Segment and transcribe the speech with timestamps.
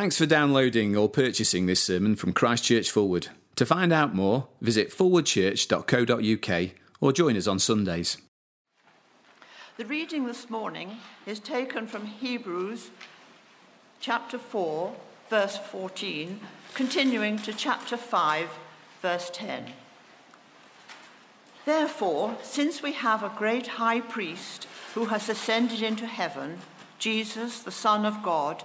[0.00, 3.28] Thanks for downloading or purchasing this sermon from Christchurch Forward.
[3.56, 6.70] To find out more, visit forwardchurch.co.uk
[7.02, 8.16] or join us on Sundays.
[9.76, 12.88] The reading this morning is taken from Hebrews
[14.00, 14.96] chapter 4,
[15.28, 16.40] verse 14,
[16.72, 18.48] continuing to chapter 5,
[19.02, 19.66] verse 10.
[21.66, 26.60] Therefore, since we have a great high priest who has ascended into heaven,
[26.98, 28.64] Jesus, the Son of God,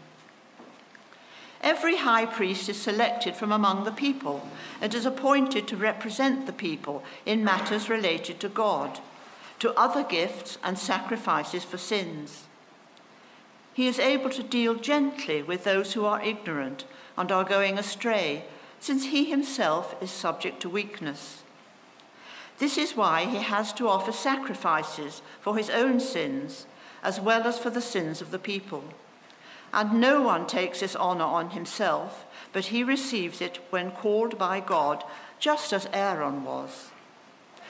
[1.61, 4.47] Every high priest is selected from among the people
[4.81, 8.99] and is appointed to represent the people in matters related to God,
[9.59, 12.45] to other gifts and sacrifices for sins.
[13.73, 18.45] He is able to deal gently with those who are ignorant and are going astray,
[18.79, 21.43] since he himself is subject to weakness.
[22.57, 26.65] This is why he has to offer sacrifices for his own sins,
[27.03, 28.83] as well as for the sins of the people.
[29.73, 34.59] And no one takes this honor on himself, but he receives it when called by
[34.59, 35.03] God,
[35.39, 36.91] just as Aaron was.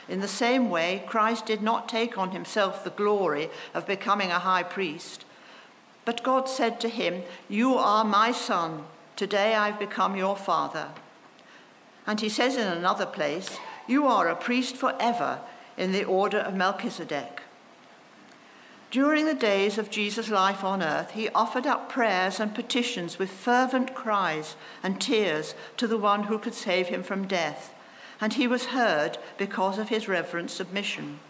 [0.09, 4.39] In the same way, Christ did not take on himself the glory of becoming a
[4.39, 5.25] high priest.
[6.03, 8.85] But God said to him, You are my son.
[9.15, 10.89] Today I've become your father.
[12.07, 15.39] And he says in another place, You are a priest forever
[15.77, 17.41] in the order of Melchizedek.
[18.91, 23.31] During the days of Jesus' life on earth, he offered up prayers and petitions with
[23.31, 27.73] fervent cries and tears to the one who could save him from death,
[28.19, 31.21] and he was heard because of his reverent submission.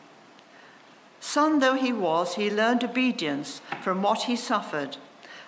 [1.20, 4.98] Son though he was, he learned obedience from what he suffered,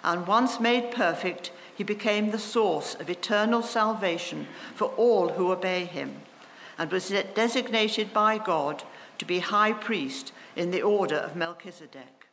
[0.03, 4.45] and once made perfect, he became the source of eternal salvation
[4.75, 6.21] for all who obey him,
[6.77, 8.83] and was designated by God
[9.17, 12.27] to be high priest in the order of Melchizedek.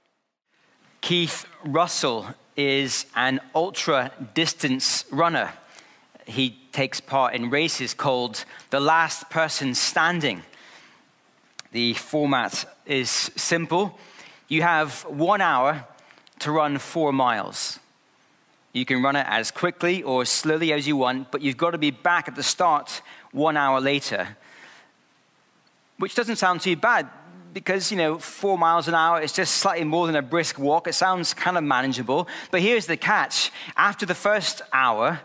[1.01, 2.27] Keith Russell
[2.57, 5.53] is an ultra distance runner.
[6.27, 10.43] He takes part in races called The Last Person Standing.
[11.73, 13.99] The format is simple.
[14.49, 15.87] You have one hour
[16.41, 17.79] to run four miles.
[18.73, 21.79] You can run it as quickly or slowly as you want, but you've got to
[21.79, 23.03] be back at the start
[23.33, 24.37] one hour later,
[25.99, 27.09] which doesn't sound too bad
[27.53, 30.87] because, you know, four miles an hour is just slightly more than a brisk walk.
[30.87, 32.29] It sounds kind of manageable.
[32.51, 35.21] But here's the catch after the first hour,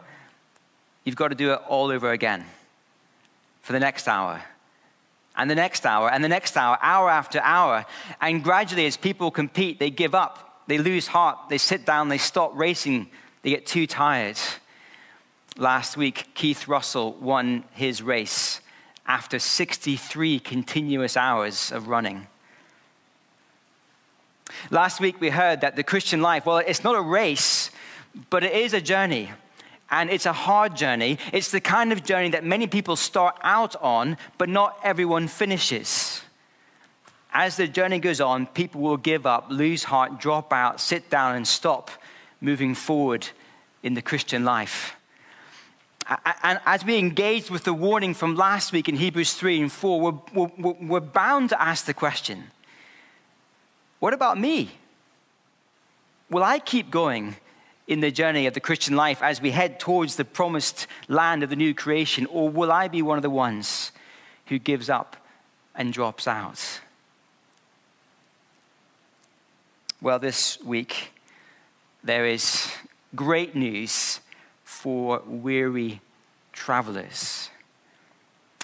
[1.03, 2.45] you've got to do it all over again
[3.61, 4.41] for the next hour.
[5.37, 7.85] And the next hour, and the next hour, hour after hour.
[8.21, 12.17] And gradually, as people compete, they give up, they lose heart, they sit down, they
[12.17, 13.09] stop racing,
[13.41, 14.37] they get too tired.
[15.57, 18.61] Last week, Keith Russell won his race
[19.07, 22.27] after 63 continuous hours of running.
[24.71, 27.71] Last week we heard that the Christian life, well, it's not a race,
[28.29, 29.31] but it is a journey.
[29.91, 31.19] And it's a hard journey.
[31.31, 36.21] It's the kind of journey that many people start out on, but not everyone finishes.
[37.31, 41.35] As the journey goes on, people will give up, lose heart, drop out, sit down,
[41.35, 41.91] and stop
[42.41, 43.27] moving forward
[43.83, 44.95] in the Christian life.
[46.07, 50.01] And as we engage with the warning from last week in Hebrews 3 and 4,
[50.01, 52.51] we're, we're, we're bound to ask the question
[53.99, 54.69] what about me?
[56.29, 57.37] Will I keep going
[57.87, 61.49] in the journey of the Christian life as we head towards the promised land of
[61.49, 63.91] the new creation, or will I be one of the ones
[64.47, 65.15] who gives up
[65.75, 66.81] and drops out?
[70.01, 71.13] Well, this week
[72.03, 72.71] there is
[73.15, 74.19] great news
[74.85, 75.99] for weary
[76.53, 77.49] travelers.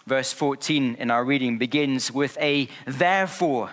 [0.06, 3.72] Verse 14 in our reading begins with a therefore.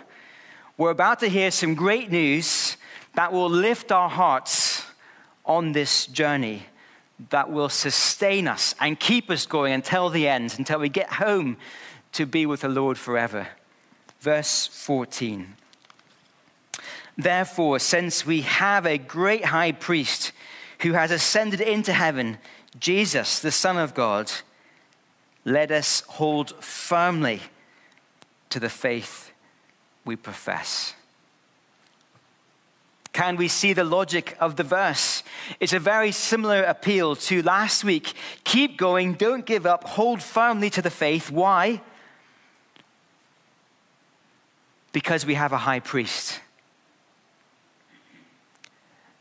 [0.78, 2.78] We're about to hear some great news
[3.16, 4.82] that will lift our hearts
[5.44, 6.62] on this journey,
[7.28, 11.58] that will sustain us and keep us going until the end, until we get home
[12.12, 13.46] to be with the Lord forever.
[14.20, 15.54] Verse 14.
[17.18, 20.32] Therefore, since we have a great high priest
[20.80, 22.38] who has ascended into heaven,
[22.78, 24.30] Jesus, the Son of God,
[25.44, 27.40] let us hold firmly
[28.50, 29.32] to the faith
[30.04, 30.94] we profess.
[33.12, 35.24] Can we see the logic of the verse?
[35.58, 38.12] It's a very similar appeal to last week.
[38.44, 41.30] Keep going, don't give up, hold firmly to the faith.
[41.30, 41.80] Why?
[44.92, 46.40] Because we have a high priest.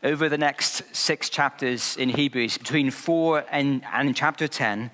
[0.08, 4.90] Over the next six chapters in Hebrews, between four and, and chapter 10,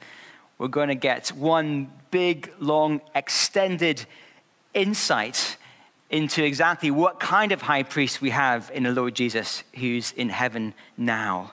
[0.59, 4.07] we're going to get one big, long, extended
[4.75, 5.57] insight
[6.11, 10.31] into exactly what kind of high priest we have in the Lord Jesus who's in
[10.31, 11.53] heaven now.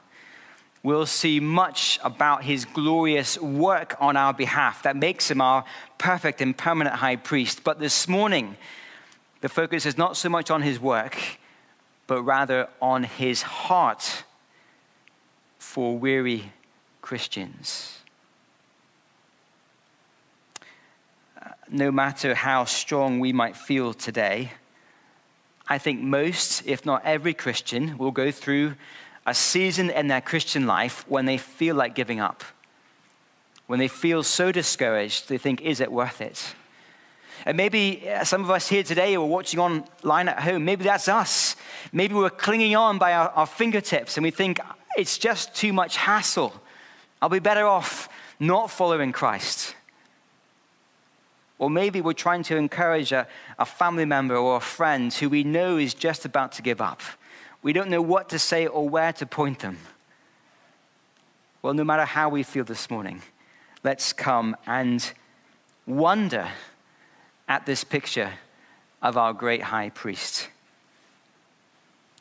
[0.82, 5.66] We'll see much about his glorious work on our behalf that makes him our
[6.00, 7.64] perfect and permanent high priest.
[7.64, 8.58] But this morning,
[9.42, 11.16] the focus is not so much on his work,
[12.12, 14.26] but rather on his heart
[15.60, 16.52] for weary
[17.02, 18.00] Christians.
[21.70, 24.52] no matter how strong we might feel today,
[25.70, 28.76] I think most, if not every Christian, will go through
[29.26, 32.44] a season in their Christian life when they feel like giving up.
[33.68, 36.56] When they feel so discouraged, they think, is it worth it?
[37.46, 40.66] And maybe uh, some of us here today are watching online at home.
[40.66, 41.56] Maybe that's us.
[41.92, 44.60] Maybe we're clinging on by our, our fingertips and we think
[44.96, 46.54] it's just too much hassle.
[47.22, 48.10] I'll be better off
[48.40, 49.76] not following Christ.
[51.58, 53.28] Or maybe we're trying to encourage a,
[53.60, 57.02] a family member or a friend who we know is just about to give up.
[57.62, 59.78] We don't know what to say or where to point them.
[61.62, 63.22] Well, no matter how we feel this morning,
[63.84, 65.12] let's come and
[65.86, 66.48] wonder
[67.52, 68.32] at this picture
[69.02, 70.48] of our great high priest.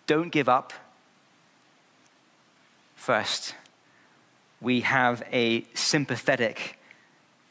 [0.08, 0.72] Don't give up.
[2.96, 3.54] First,
[4.60, 6.76] we have a sympathetic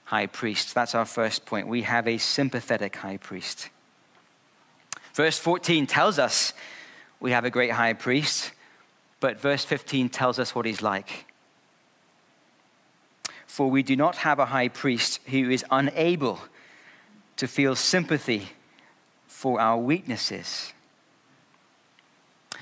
[0.03, 0.75] high priest.
[0.75, 1.69] That's our first point.
[1.69, 3.69] We have a sympathetic high priest.
[5.13, 6.51] Verse 14 tells us
[7.21, 8.51] we have a great high priest,
[9.21, 11.31] but verse 15 tells us what he's like.
[13.47, 16.41] For we do not have a high priest who is unable
[17.39, 18.49] to feel sympathy
[19.25, 20.73] for our weaknesses.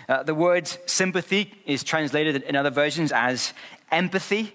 [0.07, 3.55] Uh, the word sympathy is translated in other versions as
[3.91, 4.53] empathy.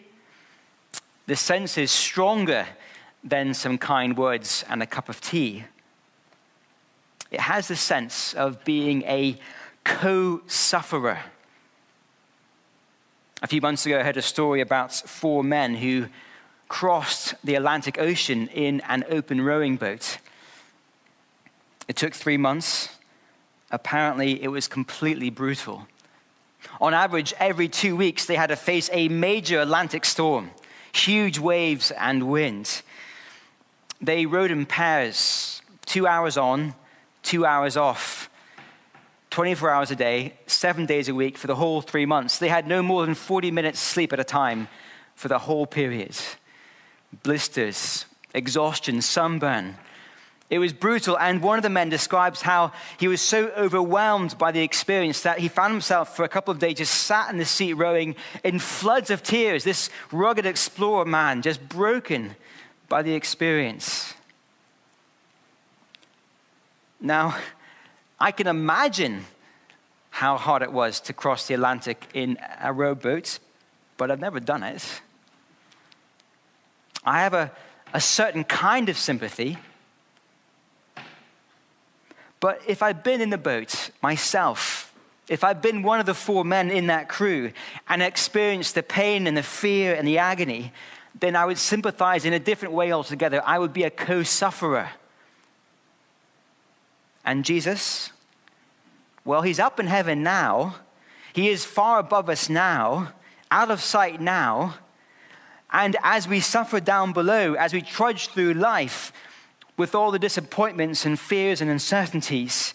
[1.27, 2.69] The sense is stronger
[3.25, 5.65] than some kind words and a cup of tea.
[7.33, 9.41] It has the sense of being a
[9.83, 11.19] co sufferer.
[13.43, 16.07] A few months ago, I heard a story about four men who
[16.73, 20.17] crossed the Atlantic Ocean in an open rowing boat.
[21.87, 22.89] It took three months.
[23.71, 25.87] Apparently, it was completely brutal.
[26.81, 30.51] On average, every two weeks, they had to face a major Atlantic storm,
[30.95, 32.81] huge waves and wind.
[34.01, 36.75] They rowed in pairs, two hours on,
[37.23, 38.31] two hours off,
[39.29, 42.39] 24 hours a day, seven days a week for the whole three months.
[42.39, 44.69] They had no more than 40 minutes sleep at a time
[45.15, 46.17] for the whole period.
[47.23, 49.77] Blisters, exhaustion, sunburn.
[50.51, 54.53] It was brutal, and one of the men describes how he was so overwhelmed by
[54.53, 57.47] the experience that he found himself for a couple of days just sat in the
[57.47, 59.65] seat rowing in floods of tears.
[59.65, 62.37] This rugged explorer man, just broken
[62.89, 64.13] by the experience.
[67.01, 67.37] Now,
[68.21, 69.25] I can imagine
[70.11, 73.39] how hard it was to cross the Atlantic in a rowboat,
[73.97, 75.01] but I've never done it.
[77.05, 77.51] I have a,
[77.93, 79.59] a certain kind of sympathy.
[82.41, 84.93] But if I'd been in the boat myself,
[85.29, 87.53] if I'd been one of the four men in that crew
[87.89, 90.73] and experienced the pain and the fear and the agony,
[91.19, 93.43] then I would sympathize in a different way altogether.
[93.45, 94.91] I would be a co sufferer.
[97.25, 98.11] And Jesus,
[99.25, 100.77] well, he's up in heaven now.
[101.33, 103.13] He is far above us now,
[103.51, 104.75] out of sight now.
[105.73, 109.13] And as we suffer down below, as we trudge through life
[109.79, 112.75] with all the disappointments and fears and uncertainties,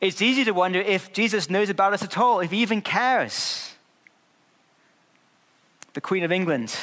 [0.00, 3.72] it's easy to wonder if Jesus knows about us at all, if he even cares.
[5.94, 6.76] The Queen of England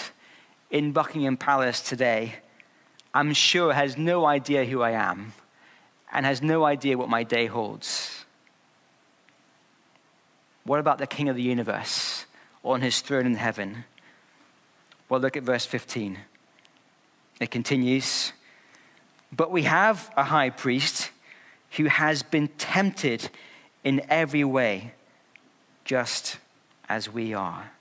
[0.72, 2.36] in Buckingham Palace today,
[3.14, 5.34] I'm sure has no idea who I am
[6.12, 8.26] and has no idea what my day holds.
[10.64, 12.26] What about the King of the universe
[12.64, 13.86] on his throne in heaven?
[15.12, 16.20] Well, look at verse 15.
[17.42, 18.32] It continues
[19.30, 21.12] But we have a high priest
[21.72, 23.30] who has been tempted
[23.84, 24.94] in every way,
[25.84, 26.38] just
[26.88, 27.72] as we are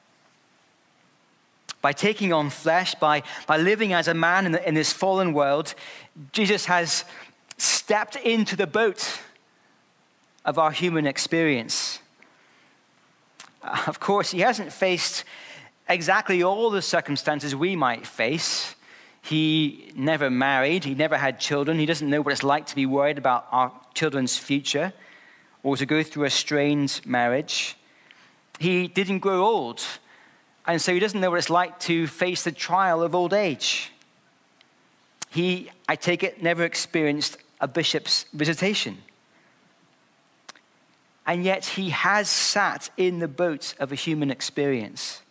[1.82, 5.32] by taking on flesh, by, by living as a man in, the, in this fallen
[5.32, 5.74] world,
[6.32, 7.06] Jesus has
[7.56, 9.20] stepped into the boat
[10.44, 12.00] of our human experience.
[13.62, 15.24] Of course, he hasn't faced
[15.90, 18.74] exactly all the circumstances we might face.
[19.22, 22.86] He never married, he never had children, he doesn't know what it's like to be
[22.86, 24.92] worried about our children's future
[25.62, 27.76] or to go through a strained marriage.
[28.58, 29.82] He didn't grow old,
[30.66, 33.92] and so he doesn't know what it's like to face the trial of old age.
[35.30, 38.98] He, I take it, never experienced a bishop's visitation.
[41.26, 45.22] And yet he has sat in the boat of a human experience.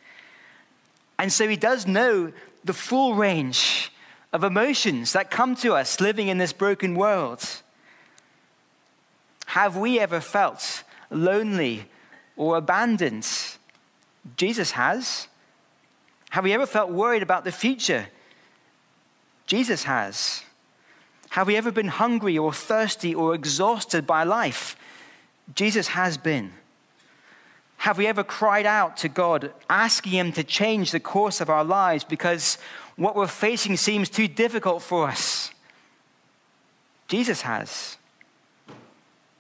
[1.20, 2.32] And so he does know
[2.64, 3.92] the full range
[4.32, 7.44] of emotions that come to us living in this broken world.
[9.48, 11.86] Have we ever felt lonely
[12.38, 13.28] or abandoned?
[14.38, 15.28] Jesus has.
[16.30, 18.08] Have we ever felt worried about the future?
[19.46, 20.44] Jesus has.
[21.32, 24.78] Have we ever been hungry or thirsty or exhausted by life?
[25.54, 26.54] Jesus has been.
[27.80, 31.64] Have we ever cried out to God, asking Him to change the course of our
[31.64, 32.58] lives because
[32.98, 35.52] what we're facing seems too difficult for us?
[37.08, 37.96] Jesus has.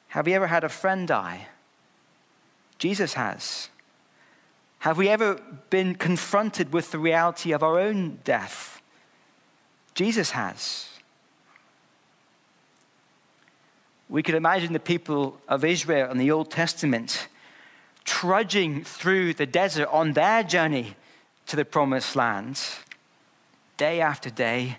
[0.10, 1.48] Have we ever had a friend die?
[2.77, 3.67] Jesus has.
[4.79, 8.81] Have we ever been confronted with the reality of our own death?
[9.96, 10.88] Jesus has.
[14.08, 17.27] We could imagine the people of Israel in the Old Testament
[18.19, 20.93] trudging through the desert on their journey
[21.45, 22.59] to the promised land,
[23.77, 24.77] day after day,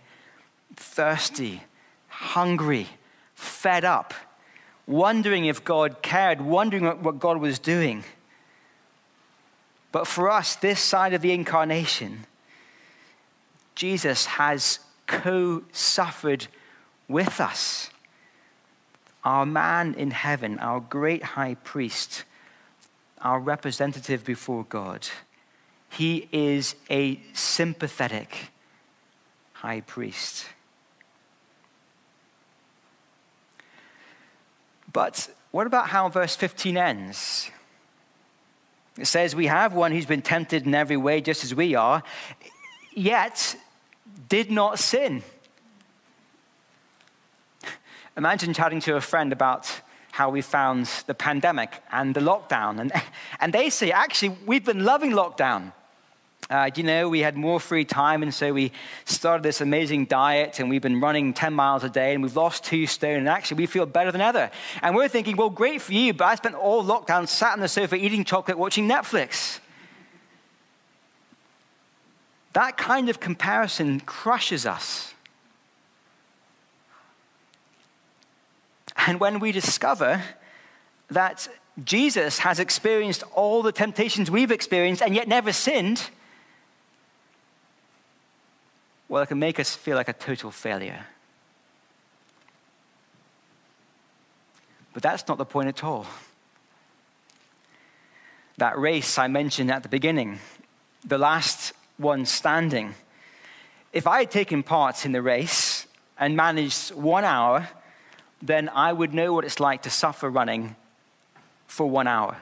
[0.76, 1.62] thirsty,
[2.08, 2.86] hungry,
[3.34, 4.12] fed up,
[4.86, 8.04] wondering if God cared, wondering what God was doing.
[9.90, 12.26] But for us, this side of the incarnation,
[13.74, 16.46] Jesus has co suffered
[17.08, 17.88] with us.
[19.24, 22.24] Our man in heaven, our great high priest,
[23.20, 25.06] our representative before God.
[25.90, 28.50] He is a sympathetic
[29.52, 30.46] high priest.
[34.92, 37.50] But what about how verse 15 ends?
[38.98, 42.02] It says, We have one who's been tempted in every way, just as we are,
[42.94, 43.56] yet
[44.28, 45.22] did not sin.
[48.16, 49.80] Imagine chatting to a friend about
[50.20, 52.78] how we found the pandemic and the lockdown.
[52.78, 52.92] And,
[53.40, 55.72] and they say, actually, we've been loving lockdown.
[56.50, 58.70] Uh, you know, we had more free time, and so we
[59.06, 62.64] started this amazing diet, and we've been running 10 miles a day, and we've lost
[62.64, 64.50] two stone, and actually we feel better than ever.
[64.82, 67.68] And we're thinking, well, great for you, but I spent all lockdown sat on the
[67.68, 69.60] sofa eating chocolate, watching Netflix.
[72.52, 75.14] That kind of comparison crushes us.
[79.06, 80.22] And when we discover
[81.08, 81.48] that
[81.84, 86.10] Jesus has experienced all the temptations we've experienced and yet never sinned,
[89.08, 91.06] well, it can make us feel like a total failure.
[94.92, 96.06] But that's not the point at all.
[98.58, 100.38] That race I mentioned at the beginning,
[101.04, 102.94] the last one standing,
[103.92, 105.86] if I had taken part in the race
[106.18, 107.68] and managed one hour
[108.42, 110.76] then I would know what it's like to suffer running
[111.66, 112.36] for one hour.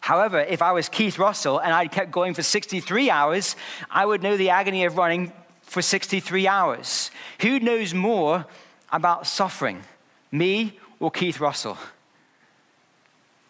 [0.00, 3.56] However, if I was Keith Russell and I kept going for 63 hours,
[3.90, 7.10] I would know the agony of running for 63 hours.
[7.40, 8.44] Who knows more
[8.92, 9.82] about suffering,
[10.30, 11.78] me or Keith Russell?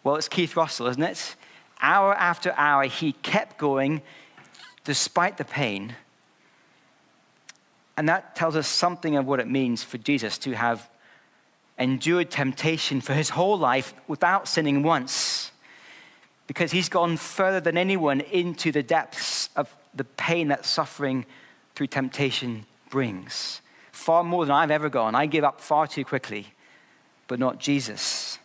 [0.03, 1.35] Well, it's Keith Russell, isn't it?
[1.81, 4.01] Hour after hour, he kept going
[4.85, 5.95] despite the pain.
[7.97, 10.89] And that tells us something of what it means for Jesus to have
[11.77, 15.51] endured temptation for his whole life without sinning once
[16.47, 21.25] because he's gone further than anyone into the depths of the pain that suffering
[21.73, 23.61] through temptation brings.
[23.91, 25.15] Far more than I've ever gone.
[25.15, 26.47] I give up far too quickly,
[27.27, 28.37] but not Jesus.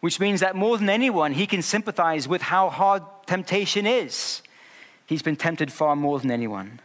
[0.00, 4.42] Which means that more than anyone, he can sympathize with how hard temptation is.
[5.06, 6.80] He's been tempted far more than anyone.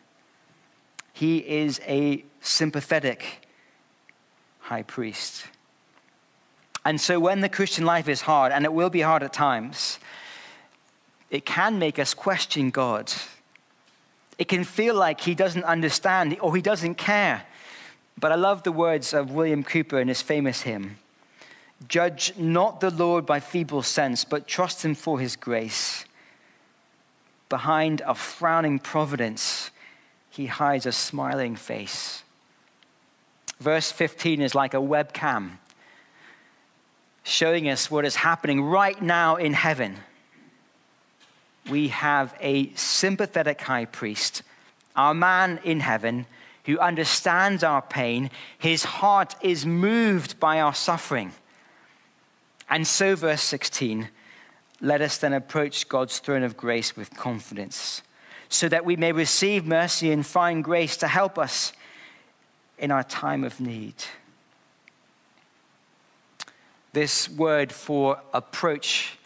[1.14, 3.48] He is a sympathetic
[4.60, 5.46] high priest.
[6.86, 10.00] And so when the Christian life is hard, and it will be hard at times,
[11.30, 13.12] it can make us question God.
[14.38, 17.44] It can feel like He doesn't understand or He doesn't care.
[18.20, 20.98] But I love the words of William Cowper in his famous hymn
[21.88, 26.06] Judge not the Lord by feeble sense, but trust Him for His grace.
[27.50, 29.72] Behind a frowning providence,
[30.30, 32.24] He hides a smiling face.
[33.60, 35.58] Verse 15 is like a webcam
[37.24, 39.98] showing us what is happening right now in heaven.
[41.70, 44.44] we have a sympathetic high priest,
[44.98, 46.26] our man in heaven,
[46.66, 48.30] who understands our pain.
[48.58, 51.32] His heart is moved by our suffering.
[52.70, 54.10] And so, verse 16,
[54.82, 58.02] let us then approach God's throne of grace with confidence,
[58.50, 61.72] so that we may receive mercy and find grace to help us
[62.78, 63.96] in our time of need.
[66.94, 69.18] This word for approach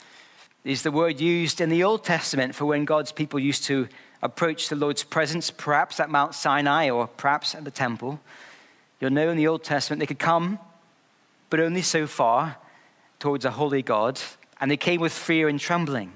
[0.64, 3.90] is the word used in the Old Testament for when God's people used to
[4.22, 8.22] approach the Lord's presence, perhaps at Mount Sinai or perhaps at the temple.
[9.02, 10.60] You'll know in the Old Testament they could come,
[11.50, 12.56] but only so far
[13.20, 14.20] towards a holy God,
[14.62, 16.14] and they came with fear and trembling.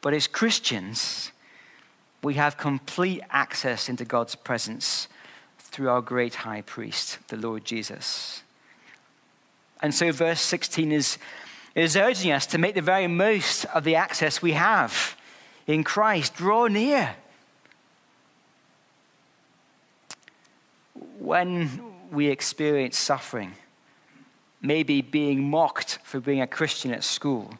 [0.00, 1.32] But as Christians,
[2.22, 5.08] we have complete access into God's presence
[5.58, 8.42] through our great high priest, the Lord Jesus.
[9.82, 11.18] And so, verse 16 is
[11.74, 15.16] is urging us to make the very most of the access we have
[15.66, 16.34] in Christ.
[16.34, 17.16] Draw near.
[21.18, 23.52] When we experience suffering,
[24.60, 27.54] maybe being mocked for being a Christian at school,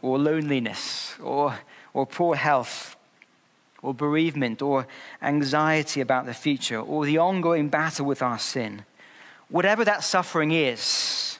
[0.00, 1.58] or loneliness, or,
[1.94, 2.96] or poor health,
[3.80, 4.86] or bereavement, or
[5.20, 8.84] anxiety about the future, or the ongoing battle with our sin,
[9.52, 11.38] whatever that suffering is,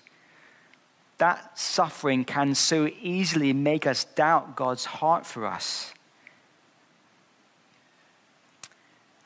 [1.16, 5.95] that suffering can so easily make us doubt God's heart for us.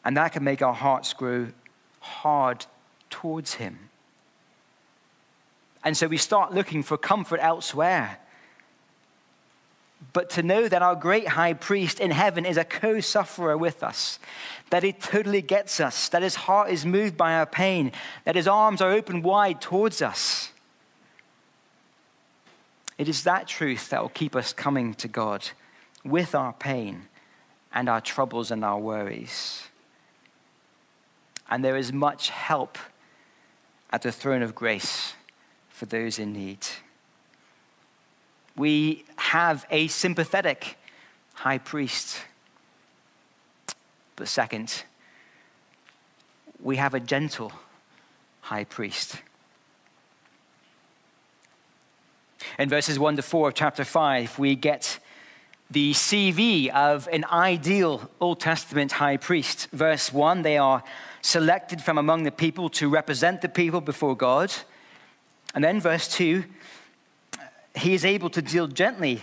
[0.05, 1.49] And that can make our hearts grow
[1.99, 2.65] hard
[3.11, 3.91] towards Him.
[5.83, 8.19] And so we start looking for comfort elsewhere.
[10.13, 13.83] But to know that our great high priest in heaven is a co sufferer with
[13.83, 14.19] us,
[14.71, 17.93] that he totally gets us, that his heart is moved by our pain,
[18.25, 20.53] that his arms are open wide towards us
[22.99, 25.51] it is that truth that will keep us coming to God
[26.05, 27.09] with our pain
[27.73, 29.65] and our troubles and our worries.
[31.51, 32.79] And there is much help
[33.91, 35.13] at the throne of grace
[35.69, 36.67] for those in need.
[38.57, 40.79] We have a sympathetic
[41.35, 42.23] high priest.
[44.17, 44.85] But second,
[46.63, 47.53] we have a gentle
[48.41, 49.17] high priest.
[52.59, 54.99] In verses 1 to 4 of chapter 5, we get
[55.71, 59.69] the CV of an ideal Old Testament high priest.
[59.73, 60.83] Verse 1 they are
[61.23, 64.53] selected from among the people to represent the people before God.
[65.55, 66.45] And then verse 2
[67.77, 69.23] he is able to deal gently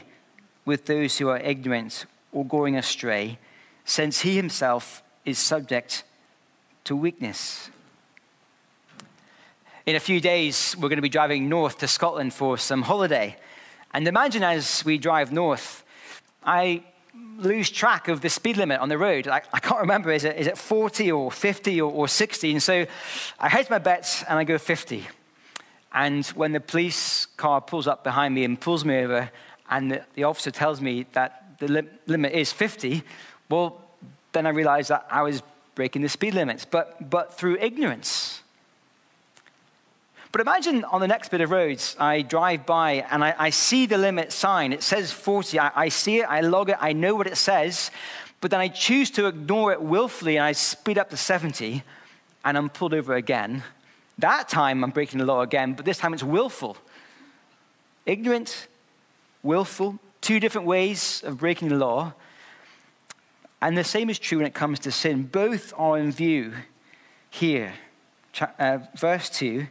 [0.66, 3.40] with those who are ignorant or going astray,
[3.86, 6.04] since he himself is subject
[6.86, 7.70] to weakness.
[9.86, 13.36] In a few days, we're going to be driving north to Scotland for some holiday.
[13.94, 15.84] And imagine as we drive north,
[16.44, 16.84] I
[17.38, 19.28] lose track of the speed limit on the road.
[19.28, 22.52] I, I can't remember, is it, is it 40 or 50 or, or 60?
[22.52, 22.86] And so
[23.40, 25.08] I hedge my bets and I go 50.
[25.94, 29.30] And when the police car pulls up behind me and pulls me over,
[29.70, 33.04] and the, the officer tells me that the li- limit is 50,
[33.50, 33.80] well,
[34.32, 35.44] then I realize that I was
[35.76, 36.66] breaking the speed limits.
[36.66, 38.42] But, but through ignorance,
[40.34, 43.86] but imagine on the next bit of roads, I drive by and I, I see
[43.86, 44.74] the limit sign.
[44.74, 45.60] It says 40.
[45.60, 47.92] I, I see it, I log it, I know what it says,
[48.42, 51.84] but then I choose to ignore it willfully and I speed up to 70
[52.44, 53.62] and I'm pulled over again.
[54.20, 56.78] That time I'm breaking the law again, but this time it's willful.
[58.06, 58.68] Ignorant,
[59.42, 62.14] willful, two different ways of breaking the law.
[63.62, 65.24] And the same is true when it comes to sin.
[65.24, 66.54] Both are in view
[67.30, 67.74] here.
[68.60, 69.68] Uh, verse 2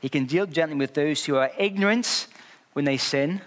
[0.00, 2.28] he can deal gently with those who are ignorant
[2.74, 3.40] when they sin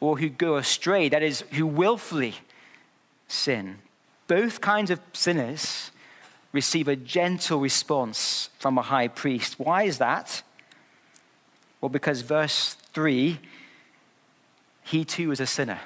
[0.00, 2.34] or who go astray, that is, who willfully
[3.28, 3.78] sin.
[4.26, 5.90] Both kinds of sinners
[6.54, 9.58] receive a gentle response from a high priest.
[9.58, 10.42] Why is that?
[11.82, 13.38] Well, because verse 3
[14.84, 15.80] he too is a sinner.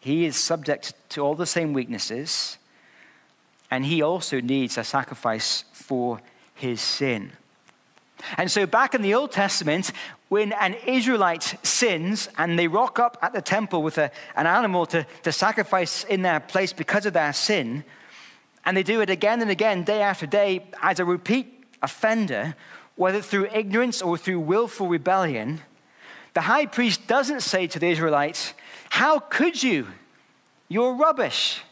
[0.00, 2.58] He is subject to all the same weaknesses,
[3.70, 6.20] and he also needs a sacrifice for
[6.54, 7.32] his sin.
[8.36, 9.92] And so, back in the Old Testament,
[10.28, 14.86] when an Israelite sins and they rock up at the temple with a, an animal
[14.86, 17.84] to, to sacrifice in their place because of their sin,
[18.64, 22.54] and they do it again and again, day after day, as a repeat offender,
[22.96, 25.60] whether through ignorance or through willful rebellion,
[26.34, 28.54] the high priest doesn't say to the Israelites,
[28.90, 29.88] How could you?
[30.68, 31.62] You're rubbish.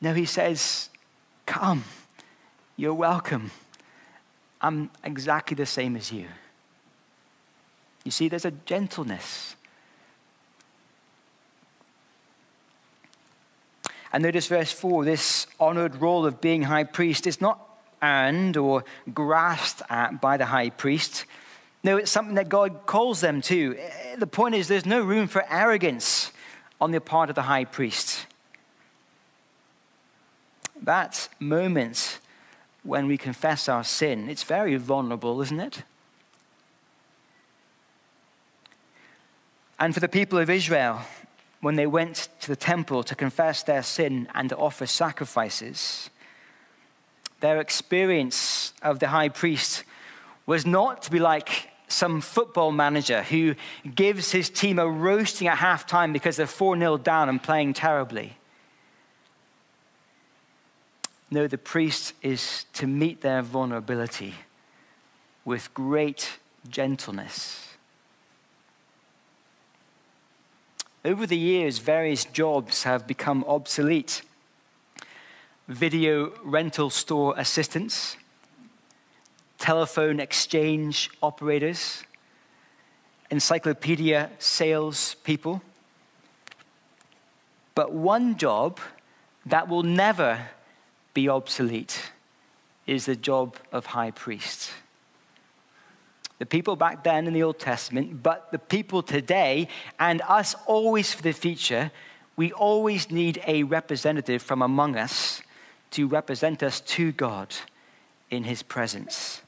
[0.00, 0.90] No, he says,
[1.44, 1.84] Come,
[2.76, 3.50] you're welcome.
[4.60, 6.26] I'm exactly the same as you.
[8.04, 9.56] You see, there's a gentleness.
[14.12, 17.60] And notice verse 4 this honored role of being high priest is not
[18.02, 21.24] earned or grasped at by the high priest.
[21.82, 23.78] No, it's something that God calls them to.
[24.18, 26.32] The point is, there's no room for arrogance
[26.80, 28.26] on the part of the high priest.
[30.82, 32.18] That moment
[32.82, 35.82] when we confess our sin, it's very vulnerable, isn't it?
[39.78, 41.02] And for the people of Israel,
[41.66, 46.10] when they went to the temple to confess their sin and to offer sacrifices,
[47.40, 49.82] their experience of the high priest
[50.46, 53.56] was not to be like some football manager who
[53.96, 58.36] gives his team a roasting at halftime because they're 4 0 down and playing terribly.
[61.32, 64.34] No, the priest is to meet their vulnerability
[65.44, 67.65] with great gentleness.
[71.06, 74.22] Over the years, various jobs have become obsolete.
[75.68, 78.16] Video rental store assistants,
[79.56, 82.02] telephone exchange operators,
[83.30, 85.62] encyclopedia sales people.
[87.76, 88.80] But one job
[89.44, 90.48] that will never
[91.14, 92.10] be obsolete
[92.84, 94.72] is the job of high priest.
[96.38, 99.68] The people back then in the Old Testament, but the people today,
[99.98, 101.90] and us always for the future,
[102.36, 105.42] we always need a representative from among us
[105.92, 107.54] to represent us to God
[108.30, 109.40] in his presence.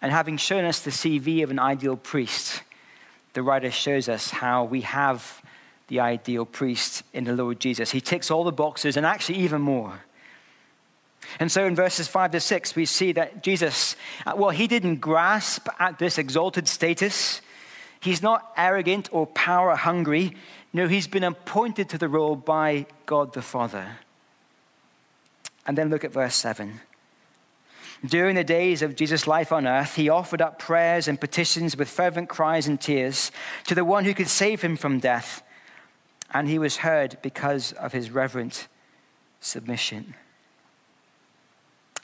[0.00, 2.62] And having shown us the CV of an ideal priest,
[3.34, 5.42] the writer shows us how we have
[5.88, 7.90] the ideal priest in the Lord Jesus.
[7.90, 10.00] He ticks all the boxes and actually even more.
[11.38, 14.96] And so in verses 5 to 6, we see that Jesus, uh, well, he didn't
[14.96, 17.40] grasp at this exalted status.
[18.00, 20.36] He's not arrogant or power hungry.
[20.72, 23.98] No, he's been appointed to the role by God the Father.
[25.66, 26.80] And then look at verse 7.
[28.04, 31.88] During the days of Jesus' life on earth, he offered up prayers and petitions with
[31.88, 33.30] fervent cries and tears
[33.68, 35.42] to the one who could save him from death
[36.32, 38.68] and he was heard because of his reverent
[39.40, 40.14] submission.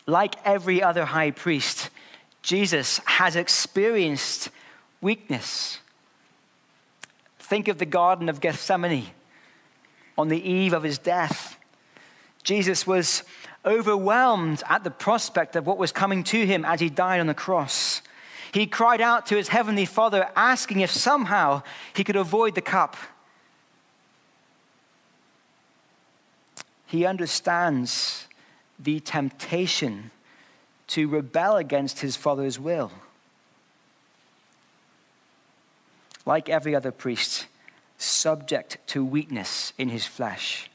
[0.08, 1.90] Like every other high priest,
[2.40, 4.48] Jesus has experienced
[5.02, 5.80] weakness.
[7.38, 9.08] Think of the Garden of Gethsemane
[10.16, 11.58] on the eve of his death.
[12.42, 13.22] Jesus was
[13.66, 17.34] overwhelmed at the prospect of what was coming to him as he died on the
[17.34, 18.00] cross.
[18.52, 21.62] He cried out to his heavenly Father, asking if somehow
[21.94, 22.96] he could avoid the cup.
[26.86, 28.27] He understands
[28.78, 30.10] the temptation
[30.88, 32.92] to rebel against his father's will.
[36.24, 37.46] Like every other priest,
[37.98, 40.70] subject to weakness in his flesh.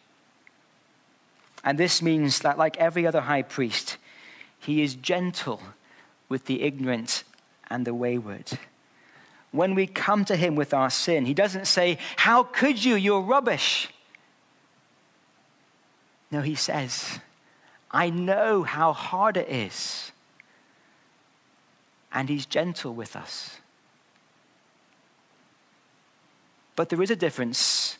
[1.63, 3.97] And this means that, like every other high priest,
[4.59, 5.61] he is gentle
[6.27, 7.23] with the ignorant
[7.69, 8.59] and the wayward.
[9.51, 12.95] When we come to him with our sin, he doesn't say, How could you?
[12.95, 13.89] You're rubbish.
[16.31, 17.19] No, he says,
[17.93, 20.11] I know how hard it is.
[22.11, 23.57] And he's gentle with us.
[26.75, 27.97] But there is a difference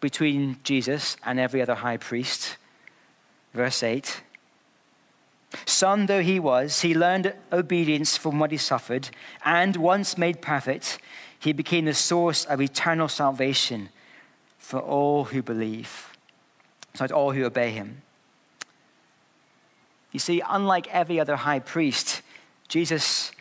[0.00, 2.56] between Jesus and every other high priest.
[3.54, 4.22] Verse 8
[5.66, 9.10] Son though he was, he learned obedience from what he suffered,
[9.44, 10.98] and once made perfect,
[11.38, 13.90] he became the source of eternal salvation
[14.58, 16.12] for all who believe
[16.94, 18.02] so all who obey him.
[20.12, 22.22] You see, unlike every other high priest,
[22.68, 23.32] Jesus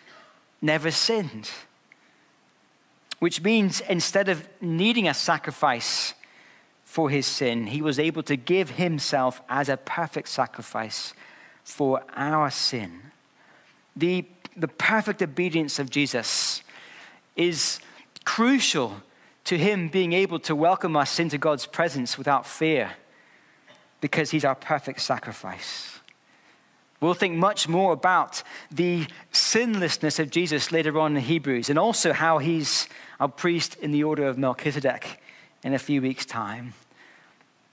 [0.61, 1.49] never sinned.
[3.19, 6.13] Which means instead of needing a sacrifice
[6.83, 11.13] for his sin, he was able to give himself as a perfect sacrifice
[11.63, 13.01] for our sin.
[13.95, 14.25] The,
[14.57, 16.63] the perfect obedience of Jesus
[17.35, 17.79] is
[18.23, 19.03] crucial
[19.45, 22.91] to him being able to welcome us into God's presence without fear
[23.99, 26.00] because he's our perfect sacrifice.
[27.01, 32.13] We'll think much more about the sinlessness of Jesus later on in Hebrews and also
[32.13, 32.87] how he's
[33.19, 35.19] our priest in the order of Melchizedek
[35.63, 36.75] in a few weeks' time.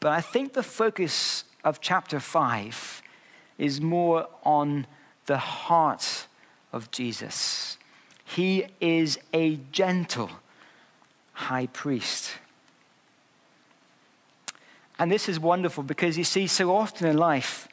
[0.01, 3.03] But I think the focus of chapter 5
[3.59, 4.87] is more on
[5.27, 6.27] the heart
[6.73, 7.77] of Jesus.
[8.25, 10.31] He is a gentle
[11.33, 12.33] high priest.
[14.99, 17.69] And this is wonderful because you see, so often in life,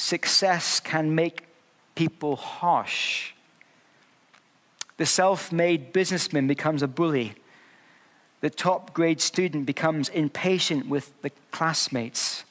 [0.00, 1.44] success can make
[1.94, 3.32] people harsh.
[4.96, 7.34] The self made businessman becomes a bully.
[8.40, 12.44] The top grade student becomes impatient with the classmates.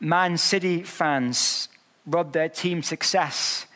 [0.00, 1.68] Man City fans
[2.06, 3.66] rub their team success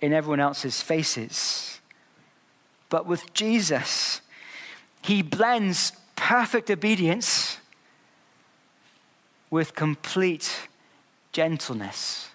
[0.00, 1.80] in everyone else's faces.
[2.88, 4.20] But with Jesus,
[5.02, 7.58] he blends perfect obedience
[9.50, 10.67] with complete
[11.32, 12.28] gentleness.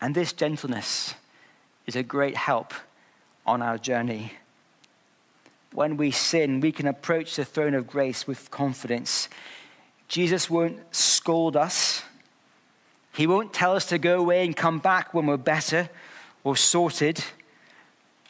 [0.00, 1.14] And this gentleness
[1.86, 2.74] is a great help
[3.46, 4.32] on our journey.
[5.72, 9.28] When we sin, we can approach the throne of grace with confidence.
[10.08, 12.02] Jesus won't scold us.
[13.14, 15.88] He won't tell us to go away and come back when we're better
[16.44, 17.24] or sorted.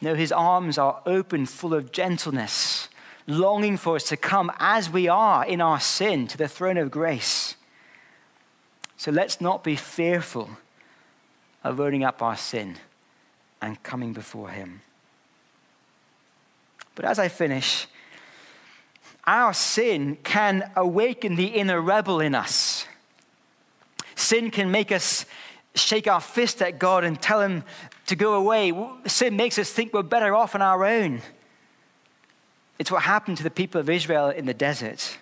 [0.01, 2.87] No, his arms are open, full of gentleness,
[3.27, 6.89] longing for us to come as we are in our sin to the throne of
[6.89, 7.55] grace.
[8.95, 10.49] So let's not be fearful
[11.63, 12.77] of owning up our sin
[13.61, 14.81] and coming before him.
[16.95, 17.87] But as I finish,
[19.25, 22.85] our sin can awaken the inner rebel in us.
[24.15, 25.25] Sin can make us
[25.75, 27.63] shake our fist at God and tell him
[28.07, 28.73] to go away.
[29.05, 31.21] Sin makes us think we're better off on our own.
[32.79, 35.17] It's what happened to the people of Israel in the desert.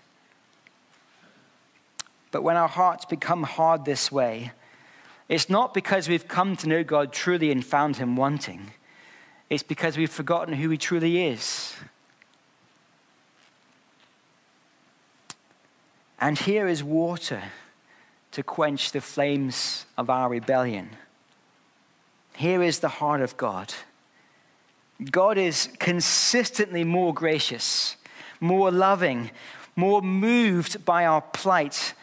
[2.31, 4.51] But when our hearts become hard this way,
[5.29, 8.71] it's not because we've come to know God truly and found Him wanting,
[9.49, 11.73] it's because we've forgotten who He truly is.
[16.19, 17.43] And here is water
[18.31, 20.89] to quench the flames of our rebellion.
[22.35, 23.73] Here is the heart of God.
[25.11, 27.97] God is consistently more gracious,
[28.39, 29.31] more loving,
[29.75, 31.93] more moved by our plight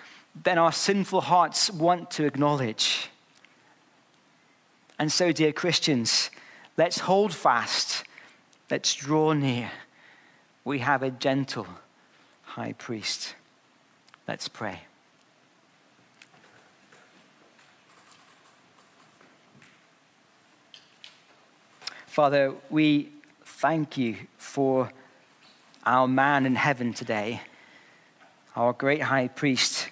[0.44, 3.09] than our sinful hearts want to acknowledge.
[4.98, 6.31] And so, dear Christians,
[6.76, 8.05] let's hold fast,
[8.70, 9.70] let's draw near.
[10.64, 11.66] We have a gentle
[12.42, 13.35] high priest.
[14.28, 14.83] Let's pray.
[22.12, 23.09] Father, we
[23.42, 24.92] thank you for
[25.87, 27.40] our man in heaven today,
[28.55, 29.88] our great high priest,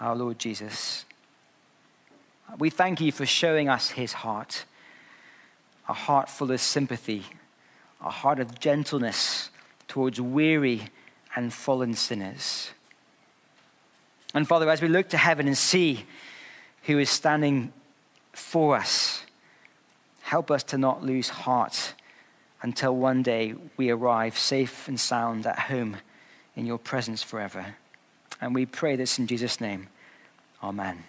[0.00, 1.04] our Lord Jesus.
[2.58, 4.64] We thank you for showing us his heart,
[5.88, 7.22] a heart full of sympathy,
[8.04, 9.50] a heart of gentleness
[9.86, 10.88] towards weary
[11.36, 12.72] and fallen sinners.
[14.34, 16.06] And Father, as we look to heaven and see
[16.82, 17.72] who is standing
[18.32, 19.22] for us,
[20.28, 21.94] Help us to not lose heart
[22.60, 25.96] until one day we arrive safe and sound at home
[26.54, 27.76] in your presence forever.
[28.38, 29.88] And we pray this in Jesus' name.
[30.62, 31.04] Amen.